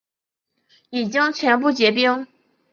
[0.89, 2.25] 已经全部结冰